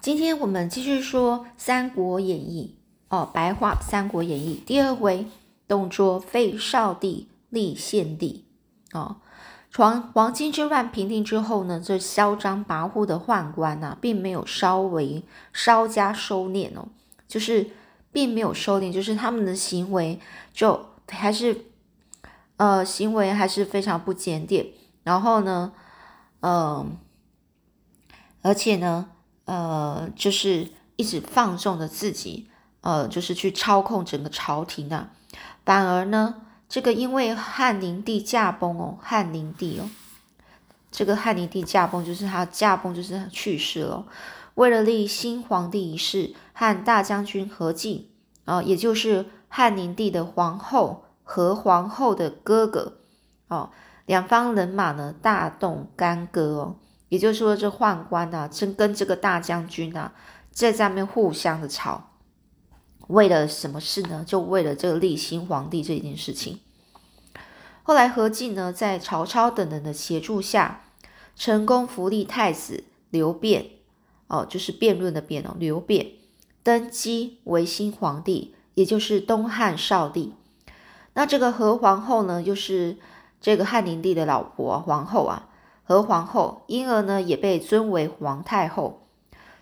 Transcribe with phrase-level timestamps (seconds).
[0.00, 2.74] 今天我们继续说《三国演义》
[3.14, 5.26] 哦，白话《三国演义》第二回，
[5.68, 8.46] 董卓废少帝立献帝
[8.94, 9.16] 哦。
[9.74, 16.88] 黄黄巾之乱平定之后呢，这嚣张跋扈的宦官呐，并没有稍微稍加收敛哦，
[17.28, 17.68] 就是
[18.10, 20.18] 并没有收敛，就是他们的行为
[20.54, 21.66] 就还是
[22.56, 24.64] 呃行为还是非常不检点，
[25.02, 25.72] 然后呢，
[26.40, 26.96] 嗯，
[28.40, 29.10] 而且呢。
[29.50, 32.48] 呃，就是一直放纵着自己，
[32.82, 35.10] 呃，就是去操控整个朝廷啊。
[35.64, 36.36] 反而呢，
[36.68, 39.90] 这个因为汉灵帝驾崩哦，汉灵帝哦，
[40.92, 44.06] 这个汉灵帝驾崩就是他驾崩，就是他去世了。
[44.54, 48.08] 为了立新皇帝一事，和大将军何进
[48.44, 52.98] 啊，也就是汉灵帝的皇后和皇后的哥哥
[53.48, 53.70] 哦，
[54.06, 56.76] 两方人马呢大动干戈哦。
[57.10, 60.12] 也就是说，这宦官呐，真跟这个大将军呐，
[60.52, 62.12] 在上面互相的吵，
[63.08, 64.24] 为了什么事呢？
[64.24, 66.60] 就为了这个立新皇帝这件事情。
[67.82, 70.84] 后来何进呢，在曹操等人的协助下，
[71.34, 73.70] 成功扶立太子刘辩，
[74.28, 76.12] 哦，就是辩论的辩哦，刘辩
[76.62, 80.34] 登基为新皇帝，也就是东汉少帝。
[81.14, 82.98] 那这个何皇后呢，就是
[83.40, 85.48] 这个汉灵帝的老婆皇后啊。
[85.90, 89.08] 何皇后因而呢也被尊为皇太后，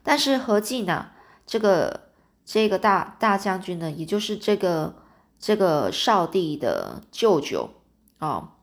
[0.03, 1.07] 但是何进呢
[1.47, 2.11] 这个
[2.45, 4.97] 这个大大将军呢，也就是这个
[5.41, 7.71] 这个少帝的舅舅
[8.19, 8.57] 啊，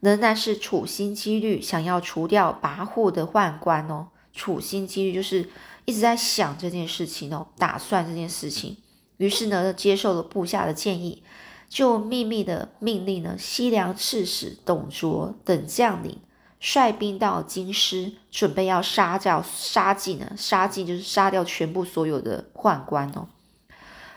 [0.00, 5.48] 仍然是处心积虑想要除掉跋扈的宦官哦，处心积虑就是
[5.86, 8.76] 一直在想这件事情哦，打算这件事情，
[9.16, 11.22] 于是呢接受了部下的建议。
[11.68, 16.18] 就秘密的命令呢，西凉刺史董卓等将领
[16.58, 23.28] 率兵到京师，准备要杀掉杀尽呢，杀尽就是杀掉全部所有的宦官哦。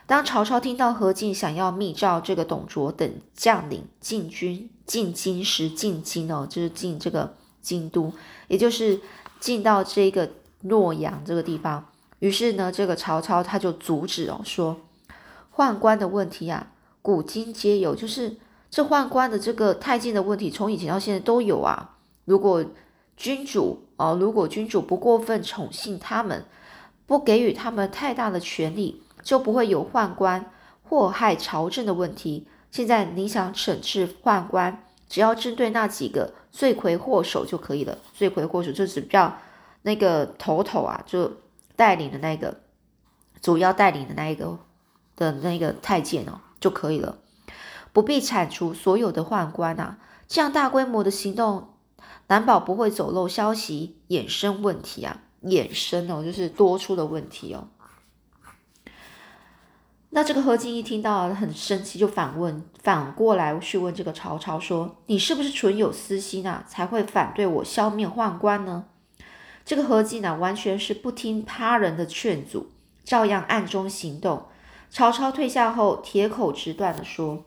[0.08, 8.14] 当曹操听到何进想要密召这个董卓等将领进军进京时，进京哦，就是进这个京都，
[8.48, 9.00] 也就是
[9.40, 11.86] 进到这个洛阳这个地方。
[12.20, 14.80] 于是呢，这个曹操他就阻止哦，说
[15.56, 16.71] 宦官的问题啊。
[17.02, 18.38] 古今皆有，就是
[18.70, 21.98] 这宦官的这个太监的问题，从以前到现在都有啊。
[22.26, 22.64] 如果
[23.18, 26.46] 君主哦，如果君主不过分宠幸他们，
[27.06, 30.52] 不给予他们太大的权力，就不会有宦官
[30.84, 32.48] 祸害朝政的问题。
[32.72, 37.98] 现在你想惩治宦官，只要针对那几个罪魁祸首就可以了。
[38.14, 39.38] 罪魁祸首就是比较
[39.82, 41.32] 那个头头啊，就
[41.76, 42.62] 带领的那个
[43.42, 44.58] 主要带领的那一个
[45.16, 46.40] 的那个太监哦。
[46.62, 47.18] 就可以了，
[47.92, 49.98] 不必铲除所有的宦官啊！
[50.28, 51.74] 这样大规模的行动，
[52.28, 55.24] 难保不会走漏消息，衍生问题啊！
[55.44, 57.68] 衍生哦，就是多出的问题哦。
[60.12, 68.86] 那这个何进一听到很生气，就反问，反过来去问这个曹操说：“你是不是存有私心啊，才会反对我消灭宦官呢？”
[69.66, 72.70] 这个何进呢，完全是不听他人的劝阻，
[73.04, 74.48] 照样暗中行动。
[74.92, 77.46] 曹操退下后，铁口直断的说：“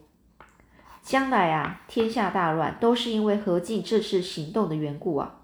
[1.04, 5.40] 将来啊，天下大乱，都是因为何进这次行动的缘故啊。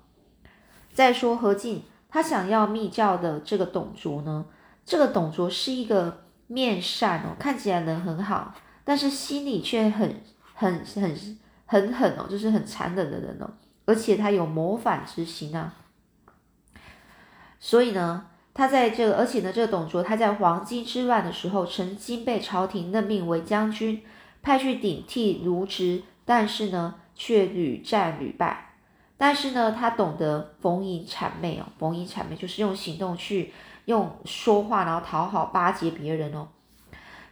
[0.94, 4.46] 再说何进，他想要密教的这个董卓呢，
[4.86, 10.22] 这个董卓是一个面善哦，看起来人很好，但是心里却很
[10.54, 13.50] 很很很狠哦，就是很残忍的人哦，
[13.84, 15.74] 而且他有谋反之心啊，
[17.58, 24.02] 所以呢。”他在这个，而且呢，这个董卓他在黄巾之乱的时候，曾经被朝廷任命为将军，
[24.42, 28.74] 派去顶替卢植，但是呢，却屡战屡败。
[29.16, 33.52] 但是呢，他懂得逢迎谄媚哦，逢迎谄媚就是用行动去
[33.84, 36.48] 用说话，然后讨好巴结别人哦。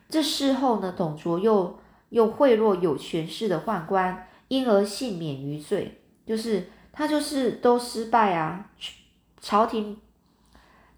[0.09, 1.79] 这事后呢，董卓又
[2.11, 6.00] 又贿赂有权势的宦官，因而幸免于罪。
[6.25, 8.71] 就是他就是都失败啊，
[9.41, 9.99] 朝廷。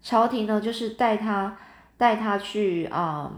[0.01, 1.55] 朝廷呢，就是带他
[1.95, 3.31] 带他去啊，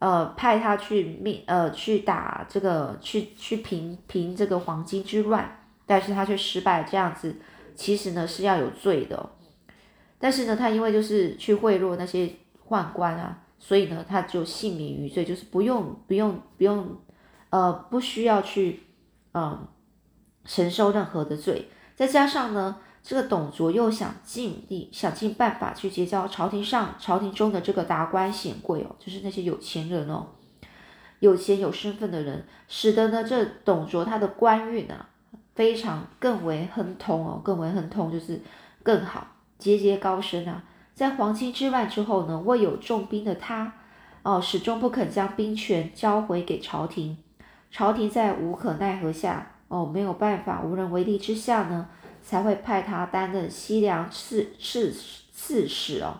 [0.00, 7.36] 呃，派他去命呃去打这个去去平平这个黄巾之乱，但是他却失败，这样子
[7.76, 9.30] 其实呢是要有罪的，
[10.18, 12.28] 但是呢他因为就是去贿赂那些
[12.68, 16.96] 宦官啊，所以呢他就幸免于罪，就是不用不用不用
[17.50, 18.80] 呃不需要去
[19.34, 19.68] 嗯
[20.44, 22.78] 承受任何的罪，再加上呢。
[23.02, 30.26] 这个董卓又想尽力想尽办法去结交朝廷上朝廷中的这个达官显贵哦，就是那些有钱人哦，
[31.18, 35.08] 有钱有身份的人，使得呢这董卓他的官运啊
[35.54, 38.40] 非常更为亨通哦，更为亨通就是
[38.82, 39.26] 更好，
[39.58, 40.62] 节节高升啊。
[40.94, 43.72] 在黄巾之乱之后呢，未有重兵的他，
[44.22, 47.16] 哦，始终不肯将兵权交回给朝廷。
[47.70, 51.88] 朝廷在无可奈何下，哦，没有办法，无能为力之下呢，
[52.24, 54.94] 才会派他担任西凉刺刺
[55.34, 56.14] 刺史哦，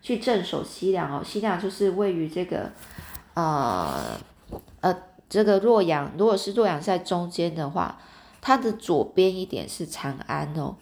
[0.00, 1.22] 去镇守西凉哦。
[1.24, 2.72] 西凉就是位于这个，
[3.34, 4.18] 呃
[4.80, 4.96] 呃，
[5.28, 6.10] 这个洛阳。
[6.16, 8.00] 如果是洛阳在中间的话，
[8.40, 10.76] 它的左边一点是长安哦。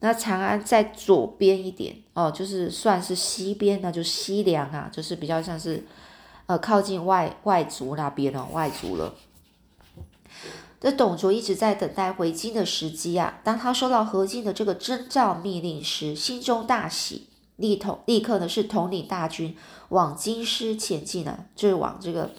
[0.00, 5.84] 那长安在左边一点哦，就是算是西边，那就西凉啊，就是比较像是
[6.46, 9.14] 呃靠近外外族那边哦，外族了。
[10.80, 13.38] 这董卓一直在等待回京的时机啊。
[13.44, 19.54] 当他收到何进的这个征召密令时，心中大喜，立统立刻呢是统领大军
[19.90, 22.30] 往京师前进呢，就是往这个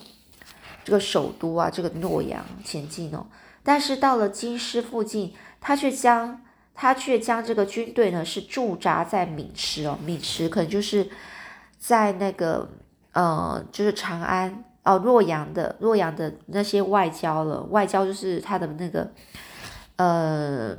[0.84, 3.28] 这个首都啊，这个洛阳前进哦。
[3.62, 6.42] 但是到了京师附近，他却将
[6.74, 11.08] 他却将这个军队呢是驻扎在渑池哦，渑池可能就是
[11.78, 12.68] 在那个
[13.12, 14.64] 呃，就是长安。
[14.84, 19.12] 哦，洛阳的洛阳的那些外交了，外交就是他的那个，
[19.98, 20.76] 呃，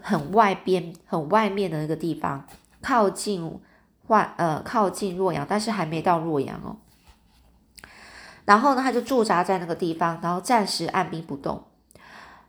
[0.00, 2.46] 很外边、很外面的那个地方，
[2.80, 3.60] 靠近
[4.06, 6.76] 外呃靠近洛阳，但是还没到洛阳哦。
[8.44, 11.64] 然后呢，他就驻扎在那个地方，然后暂时按兵不动。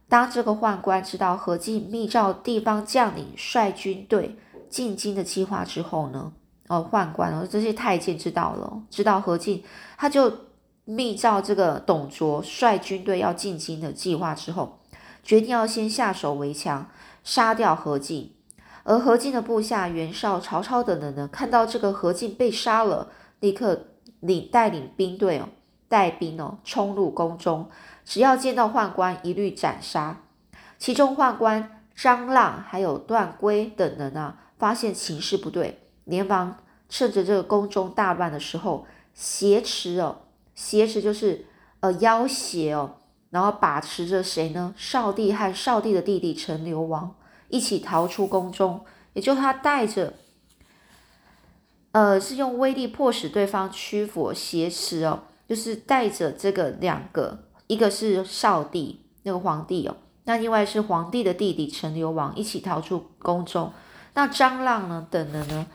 [0.08, 4.38] 当这个宦官知道何进密诏地方将领率军队
[4.70, 6.34] 进京的计划之后呢？
[6.68, 9.64] 哦，宦官哦，这些太监知道了，知道何进，
[9.98, 10.32] 他就
[10.86, 14.80] 密诏这个董卓率军队要进京的计划之后，
[15.24, 16.90] 决定要先下手为强，
[17.24, 18.34] 杀掉何进。
[18.84, 23.10] 而何进的部下袁绍、曹操等人呢，看到这个何进被杀了，
[23.40, 23.88] 立刻
[24.20, 25.50] 领带领兵队哦，
[25.88, 27.68] 带兵哦，冲入宫中，
[28.04, 30.22] 只要见到宦官，一律斩杀。
[30.78, 35.85] 其中宦官张浪还有段珪等人啊，发现情势不对。
[36.06, 36.58] 连忙
[36.88, 40.22] 趁着这个宫中大乱的时候，挟持哦，
[40.56, 41.46] 挟持就是
[41.82, 42.96] 呃要挟哦，
[43.30, 44.74] 然后把持着谁呢？
[44.78, 47.16] 少帝和少帝的弟弟陈留王
[47.50, 50.14] 一起逃出宫中，也就他带着，
[51.92, 63.74] 呃，是用威力迫使对方屈服，挟持哦，就是带着这个两个，一个是少帝那个皇帝哦，那另外是皇帝的弟弟陈留王一起逃出宫中，
[64.14, 65.66] 那张浪呢等人呢？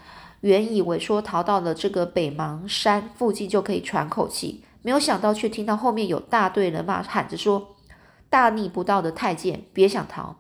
[0.41, 7.77] 原以为说逃到了这个北邙山附近就可以喘口气，没有想到却听到后面有大队人马喊着说
[8.31, 10.37] ：“大逆不道的太监，别想逃！”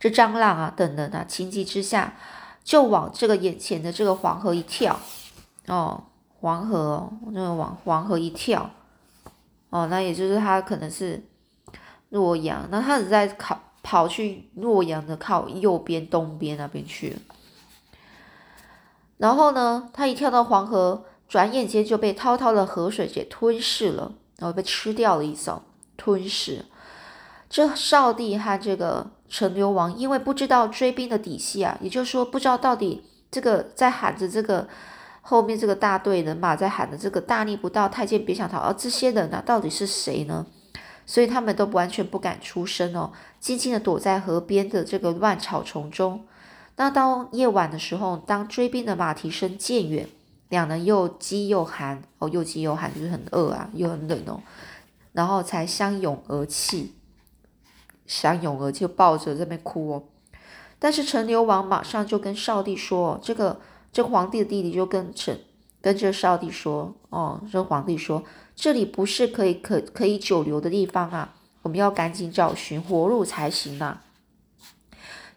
[0.00, 2.14] 这张浪啊等人啊，情急之下
[2.64, 4.98] 就往这个眼前的这个黄河一跳，
[5.66, 6.04] 哦，
[6.40, 8.70] 黄河，那往黄河一跳，
[9.68, 11.22] 哦，那也就是他可能是
[12.08, 17.16] 洛阳，那他只在靠跑去洛阳的靠右边东边那边去了。
[19.20, 25.62] 然后呢，他一跳到黄河，转眼间就被滔滔的河水给吞噬了，然后被吃掉了一艘，
[25.98, 26.64] 吞噬。
[27.50, 34.66] 这少帝和这个陈留王因为不知道追兵的底细啊，也就是说不知道到底这个在喊着这个
[35.20, 40.46] 后面这个大队人马在喊着这个大逆不道太监别想逃，而这些人呢到底是谁呢？
[41.04, 46.24] 所以他们都完全不敢出声哦，静静的躲在河边的这个乱草丛中。
[46.80, 50.08] 那到夜晚的时候，当追兵的马蹄声渐远，
[50.48, 54.40] 两人又饥又寒哦，又饥又寒，就是很饿啊，又很冷哦，
[55.12, 56.94] 然后才相拥而泣，
[58.06, 60.04] 相拥而泣，抱着这边哭哦。
[60.78, 63.60] 但是陈留王马上就跟少帝说：“这个
[63.92, 65.38] 这皇帝的弟弟就跟陈
[65.82, 68.24] 跟这少帝说哦，这皇帝说
[68.56, 74.04] 这里不是可以可可以久留的地方啊，我们要赶紧找寻活路才行啊。”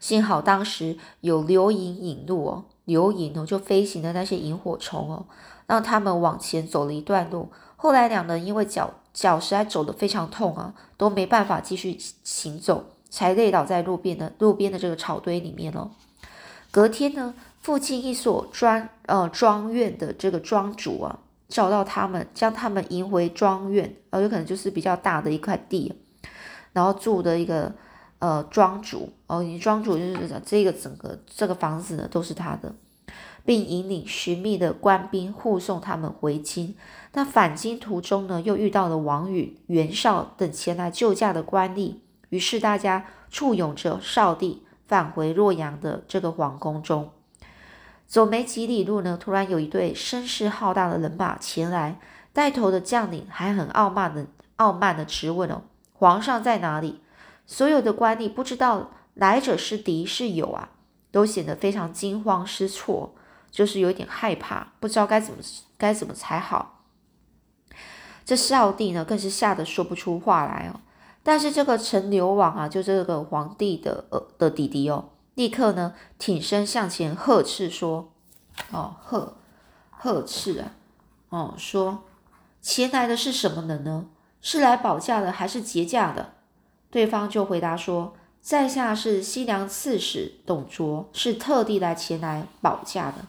[0.04, 5.26] 幸好当时有流萤引路哦，流萤哦就飞行的那些萤火虫哦，
[5.66, 7.48] 让他们往前走了一段路。
[7.78, 15.92] 后来两人因为脚脚实在走得非常痛啊，都没办法继续行走，才累倒在路边的路边的这个草堆里面哦。
[16.70, 25.94] 隔天呢，附近一所庄呃庄院的这个庄主啊，找到他们，将他们迎回庄院，呃，有可能就是比较大的一块地，
[26.74, 27.74] 然后住的一个。
[28.24, 32.74] 呃，庄主哦，你庄主就是这个整个这个房子呢都是他的，
[33.44, 36.74] 并引领寻觅的官兵护送他们回京。
[37.12, 41.96] 那返京途中呢，又遇到了王允、袁绍等前来救驾的官吏，
[42.30, 47.10] 于是大家簇拥着少帝返回洛阳的这个皇宫中。
[48.08, 52.00] 走没几里路呢，突然有一队声势浩大的人马前来，
[52.32, 57.01] 带头的将领还很傲慢的傲慢的质问哦：“皇上在哪里？”
[57.46, 60.70] 所有的官吏不知道来者是敌是友啊，
[61.12, 63.16] 都显得非常惊慌失措。
[63.52, 65.40] 就是有点害怕，不知道该怎么
[65.78, 66.86] 该怎么才好。
[68.26, 70.82] 这少帝呢，更是吓得说不出话来哦。
[71.22, 78.12] 但是这个陈留王啊，就这个皇帝的呃的弟弟哦，立刻呢挺身向前呵斥说
[78.74, 79.38] ：“哦，呵
[79.92, 80.72] 呵斥啊，
[81.30, 82.06] 哦，说
[82.60, 84.08] 前来的是什么人呢？
[84.42, 86.34] 是来保驾的还是劫驾的？”
[86.94, 93.26] 对方就回答说：“在下是西凉刺史董卓，是特地来前来保驾的。”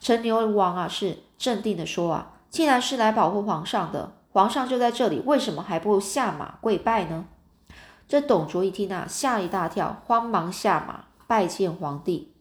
[0.00, 7.26] 陈留王啊，是镇定的说：“啊，既然是来保护皇上的。”皇上就在这里，为什么还不下马跪拜呢？
[8.08, 12.32] 这董卓一听啊，吓一大跳，慌忙下马拜见皇帝。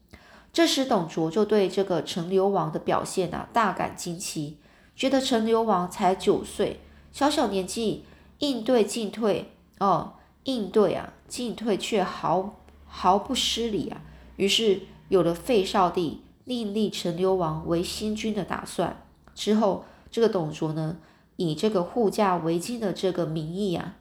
[0.52, 4.58] 这时，董卓就对这个陈留王的表现啊，大感惊奇，
[4.96, 8.06] 觉得陈留王才九岁，小小年纪
[8.40, 14.02] 应对进退哦，应对啊进退却毫毫不失礼啊。
[14.38, 19.04] 于是有了废少帝，另立陈留王为新君的打算。
[19.34, 20.98] 之后，这个董卓呢？
[21.42, 23.96] 以这个护驾为巾的这个名义啊，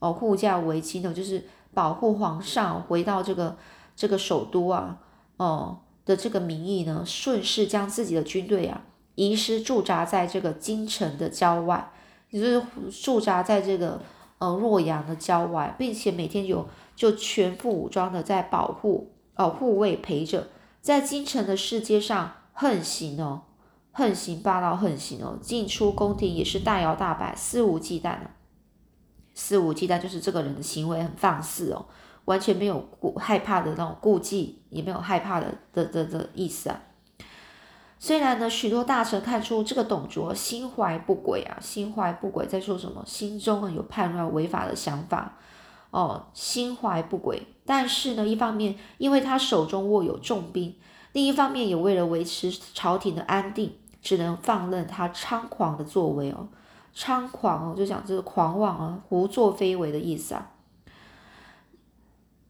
[0.00, 3.56] 哦，护驾为巾呢，就是保护皇上回到这个
[3.96, 4.98] 这个首都啊，
[5.38, 8.82] 哦的这个名义呢，顺势将自己的军队啊，
[9.14, 11.90] 移师驻扎在这个京城的郊外，
[12.28, 14.02] 也就是驻扎在这个
[14.44, 20.48] 呃洛阳的郊外，并且每天有就全副武装的在保护哦护卫陪着，
[20.80, 23.42] 在京城的世界上横行哦。
[23.96, 25.38] 横行霸道，横行哦！
[25.40, 28.30] 进出宫廷也是大摇大摆，肆无忌惮的。
[29.34, 31.86] 肆无忌惮就是这个人的行为很放肆哦，
[32.24, 36.80] 完全没有顾害怕的那种顾忌，也没有害怕的的的的意思啊。
[37.98, 43.02] 虽然呢，许多大臣看出这个董卓心怀不轨啊，心怀不轨在说什么？
[43.06, 45.36] 心中啊有叛乱违法的想法
[45.90, 47.46] 哦，心怀不轨。
[47.64, 50.74] 但是呢，一方面因为他手中握有重兵，
[51.12, 53.72] 另一方面也为了维持朝廷的安定。
[54.04, 56.46] 只能放任他猖狂的作为哦，
[56.94, 60.50] 猖狂哦，就讲这个狂妄啊，胡作非为的意思啊。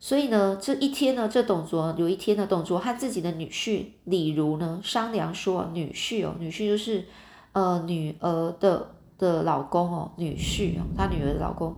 [0.05, 7.07] 所以呢，这一天呢，这董卓有一天呢，董卓和自己的女婿李儒呢商量说，女婿哦，女婿就是
[7.53, 11.75] 呃女儿的的老公哦，女婿哦，他女儿的老公。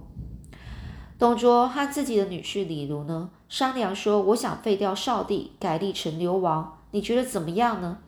[1.20, 7.98] 董卓和自己的女婿李儒呢商量说，我想废掉少帝，改立成流王，你觉得怎么样呢？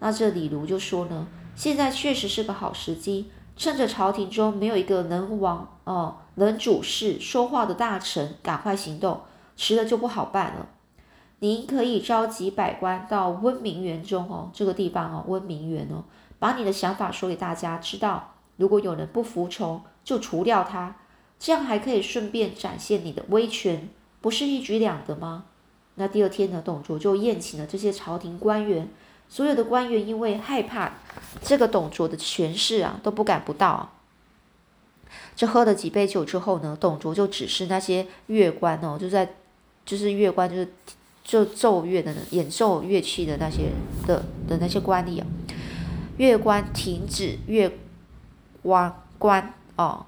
[0.00, 9.22] 那这李儒就说呢，现在确实是个好时机，趁着朝廷中没有一个能王哦能主事说话的大臣，赶快行动，
[9.56, 10.68] 迟了就不好办了。
[11.40, 16.04] 您可以召集百官到温明园中哦，这个地方哦，温明园哦，
[16.38, 18.34] 把你的想法说给大家知道。
[18.56, 20.96] 如果有人不服从，就除掉他，
[21.38, 23.88] 这样还可以顺便展现你的威权，
[24.20, 25.46] 不是一举两得吗？
[25.96, 28.88] 那第二天呢，董卓就宴请了这些朝廷官员。
[29.28, 30.92] 所有的官员因为害怕
[31.42, 33.90] 这个董卓的权势啊，都不敢不到。
[35.34, 39.34] 这喝了几杯酒之后呢，董卓就指示那些乐官哦，就在
[39.84, 40.72] 就是乐官就是
[41.22, 43.70] 就奏乐的演奏乐器的那些
[44.06, 45.26] 的的那些官吏啊，
[46.16, 47.70] 乐官停止乐
[48.62, 50.06] 官官哦，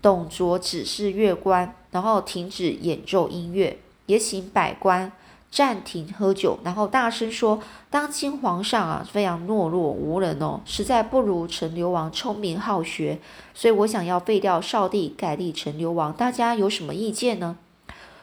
[0.00, 5.12] 董卓指示乐官，然后停止演奏音乐，也请百官。
[5.50, 13.18] 暂停喝酒，然后大声说：“当今皇上啊，非常懦弱无能哦，实在不如陈留王聪明好学，
[13.54, 16.12] 所以我想要废掉少帝，改立陈留王。
[16.12, 17.56] 大家有什么意见呢？”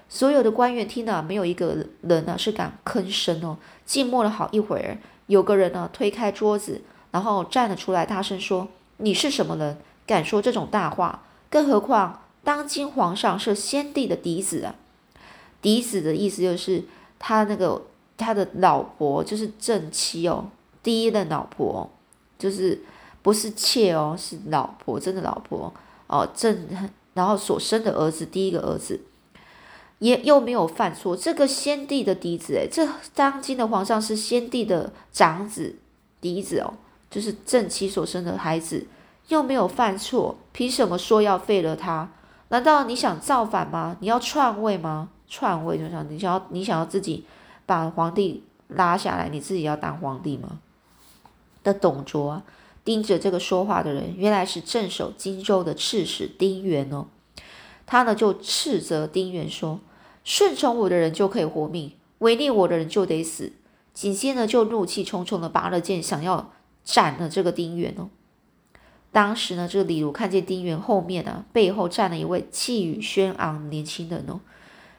[0.08, 3.58] 所有的官员听了，没有一个人呢是敢吭声哦。
[3.86, 4.98] 静默了好一会儿，
[5.28, 6.82] 有个人呢推开桌子，
[7.12, 9.78] 然后站了出来，大声说：“你是什么人？
[10.06, 11.24] 敢说这种大话？
[11.50, 14.76] 更何况当今皇上是先帝的嫡子啊！
[15.62, 16.84] 嫡子的意思就是。”
[17.18, 17.82] 他那个
[18.18, 20.50] 他的老婆就是正妻哦，
[20.84, 21.90] 第一任老婆
[22.38, 22.84] 就是
[23.24, 25.74] 不是妾哦，是老婆，真的老婆
[26.08, 26.68] 哦，正
[27.14, 29.00] 然后所生的儿子，第一个儿子
[30.00, 35.78] 也又没有犯错，这个先帝的嫡子诶，这当今的皇上是先帝的长子
[36.20, 36.74] 嫡子哦，
[37.10, 38.88] 就是正妻所生的孩子
[39.30, 42.12] 又没有犯错，凭什么说要废了他？
[42.50, 43.98] 难道你想造反吗？
[44.02, 45.10] 你要篡位吗？
[45.28, 47.26] 篡位就想你想要你想要自己
[47.66, 50.60] 把皇帝拉下来，你自己要当皇帝吗？
[51.64, 52.44] 的董卓
[52.84, 57.08] 盯着这个说话的人，原来是镇守荆州的刺史丁原哦。
[57.88, 59.80] 他呢就斥责丁原说
[60.26, 63.54] ：“顺从我的人就可以活命，违逆我的人就得死。”
[63.96, 66.52] 紧接着就怒气冲冲的拔了剑，想要
[66.84, 68.10] 斩了这个丁原哦。
[69.14, 74.42] 当时呢，这个李儒看见丁原后面啊，背后站了一位气宇轩昂年轻人哦。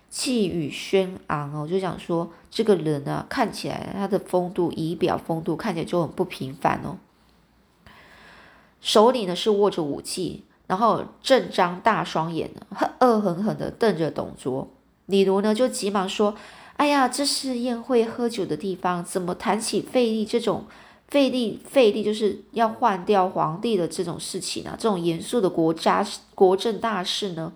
[0.08, 6.96] 气宇轩昂哦，就想说这个人啊，看起来他的风度仪表风度看起来就很不平凡哦。
[8.80, 12.50] 手里呢是握着武器，然后正张大双眼
[13.00, 14.70] 恶狠狠的瞪着董卓。
[15.06, 16.34] 李儒呢就急忙说
[16.76, 20.66] ：“哎呀，这是宴会喝酒的地方，怎么谈起废立这种
[21.08, 24.76] 废立废立就是要换掉皇帝的这种事情呢？
[24.78, 27.52] 这种严肃的国家国政大事呢？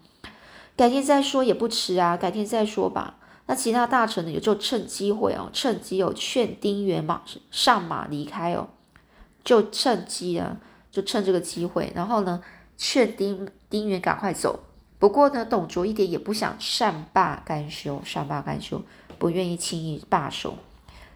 [0.76, 3.16] 改天再说也不迟啊，改天再说吧。”
[3.46, 8.68] 那其他大臣呢也就趁机会哦，趁机有劝丁原马上马离开哦，
[9.42, 10.58] 就趁机啊，
[10.92, 12.40] 就趁这个机会，然后呢
[12.78, 14.60] 劝丁丁原赶快走。
[15.00, 18.82] 不过呢，董卓一点也不想善罢甘休，善罢甘休，
[19.18, 20.58] 不愿意轻易罢手，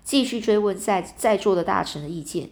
[0.02, 2.48] 继续追问在在座的大臣的意见。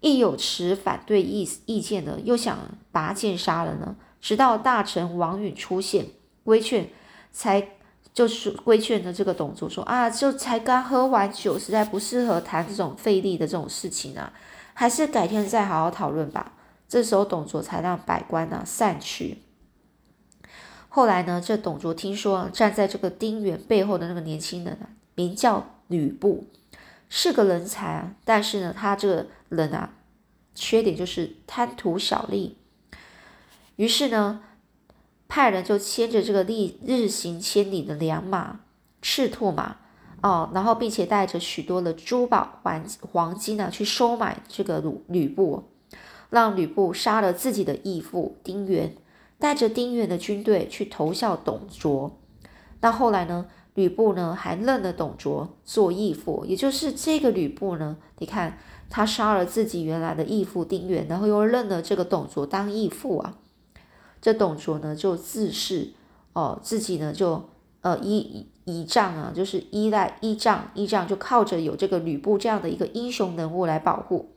[0.00, 2.58] 一有持反对意意见的，又想
[2.92, 3.96] 拔剑杀人呢。
[4.20, 6.08] 直到大臣王允出现
[6.44, 6.90] 规劝，
[7.32, 7.68] 才
[8.12, 14.30] 就是规劝的这个董卓说啊，就才刚喝完酒，实在不适合谈这种费力的这种事情啊，
[14.74, 16.52] 还是改天再好好讨论吧。
[16.86, 19.38] 这时候董卓才让百官呢散去。
[20.96, 26.46] 后来呢，这董卓听说站在这个丁原背后的那个年轻人啊，名叫吕布，
[27.10, 28.14] 是个人才啊。
[28.24, 29.92] 但是呢，他这个人啊，
[30.54, 32.56] 缺点就是贪图小利。
[33.76, 34.40] 于是呢，
[35.28, 38.60] 派人就牵着这个日日行千里的良马
[39.02, 39.76] 赤兔马
[40.22, 45.64] 哦，然后并且带着许多的珠宝、黄黄金呢，去收买这个吕吕布，
[46.30, 48.96] 让吕布杀了自己的义父丁原。
[49.38, 52.18] 带着丁原的军队去投效董卓，
[52.80, 53.46] 那后来呢？
[53.74, 58.56] 吕布呢还认了董卓做义父，也就是这个吕布呢，你看
[58.88, 63.36] 他杀了自己原来的义父丁原，然后又认了这个董卓当义父啊。
[64.22, 65.88] 这董卓呢就自恃
[66.32, 67.50] 哦自己呢就
[67.82, 74.30] 呃依依仗啊，就是依赖依仗依仗，就靠着有这个吕布这样的一个英雄人物来保护，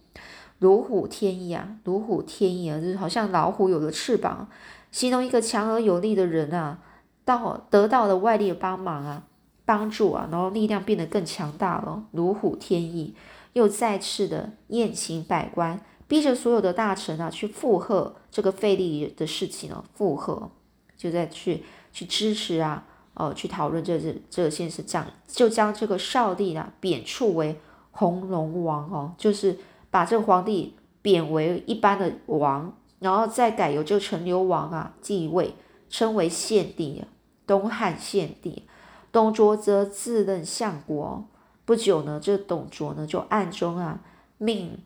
[0.58, 4.50] 如虎添翼啊，如虎添翼啊，就是好像老虎有了翅膀。
[4.92, 6.80] 形容一个强而有力的人啊，
[7.24, 9.24] 到得到了外力的帮忙啊，
[9.66, 13.14] 帮助啊，然后力量变得更强大了，如虎添翼，
[13.54, 20.50] 又再次的宴请百官，逼着所有的大臣啊去附和这个费力的事情哦，附和，
[20.98, 27.60] 就在去去支持啊，哦，去讨论这这这件事，这样就将这个少帝啊贬黜为
[27.92, 29.60] 红龙王哦，就是
[29.92, 32.74] 把这个皇帝贬为一般的王。
[33.00, 35.56] 然后再改由这个陈留王啊继位，
[35.90, 37.04] 称为献帝，
[37.48, 38.64] 东汉献帝。
[39.12, 41.26] 董卓则自任相国。
[41.66, 44.00] 不久呢，这董卓呢就暗中啊
[44.38, 44.78] 命，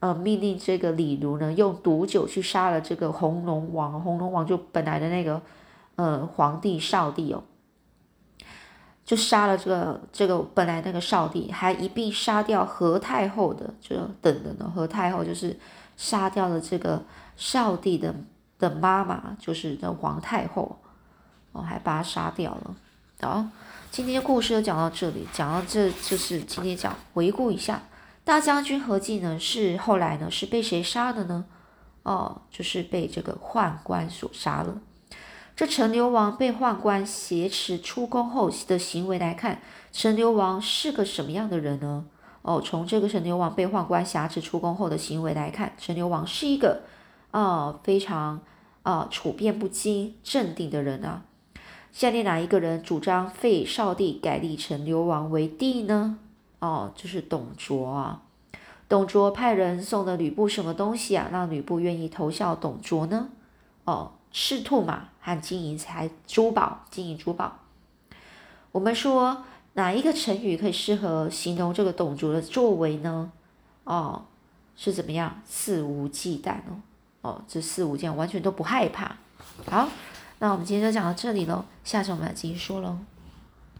[0.00, 4.00] 呃命令这个李儒呢用毒酒去杀了这个红龙王。
[4.00, 5.40] 红龙王就本来的那个
[5.96, 7.42] 呃皇帝少帝哦，
[9.04, 15.58] 就杀了这个这个本来那个少帝，还一并杀掉何太后的，就等等的何太后就是
[15.96, 17.04] 杀掉了这个。
[17.38, 18.14] 少帝的
[18.58, 20.78] 的妈妈就是的皇太后，
[21.52, 22.74] 哦，还把他杀掉了。
[23.20, 23.44] 好，
[23.90, 27.82] 今天故事就讲到这里，讲到这就是今天讲回顾一下
[28.24, 31.44] 大将军何进呢，是后来呢是被谁杀的呢？
[32.04, 34.78] 哦，就是被这个宦官所杀了。
[35.54, 39.60] 这陈留王被宦官挟持出宫后的行为来看，
[39.92, 42.06] 陈留王是个什么样的人呢？
[42.46, 46.82] 哦，从这个陈留王被宦官挟持出宫后的行为来看，陈留王是一个。
[47.32, 48.40] 啊，非常
[48.84, 51.24] 啊，处变不惊、镇定的人啊。
[51.90, 56.18] 下列哪一个人主张废少帝，改立陈留王为帝呢？
[56.60, 58.22] 哦，就是董卓啊。
[58.88, 63.28] 董卓派人送了吕布什么东西啊，让吕布愿意投效董卓呢？
[63.84, 67.58] 哦，赤兔马和金银财珠宝，金银珠宝。
[68.70, 69.44] 我们说
[69.76, 73.30] 哪一个成语可以适合形容这个董卓的作为呢？
[73.84, 74.24] 哦，
[74.74, 75.40] 是怎么样？
[75.46, 76.80] 肆无忌惮哦。
[77.20, 79.16] 哦，这肆无忌惮完全都不害怕。
[79.70, 79.88] 好，
[80.38, 82.96] 那我们今天就讲到这里喽，下次我们来继续说喽。